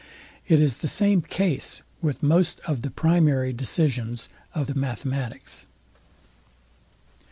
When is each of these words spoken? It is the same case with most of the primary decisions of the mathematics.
It 0.47 0.59
is 0.59 0.79
the 0.79 0.87
same 0.87 1.21
case 1.21 1.83
with 2.01 2.23
most 2.23 2.59
of 2.61 2.81
the 2.81 2.89
primary 2.89 3.53
decisions 3.53 4.29
of 4.55 4.65
the 4.65 4.73
mathematics. 4.73 5.67